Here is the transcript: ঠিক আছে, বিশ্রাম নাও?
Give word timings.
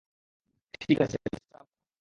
ঠিক 0.81 0.97
আছে, 1.01 1.17
বিশ্রাম 1.23 1.49
নাও? 1.53 1.65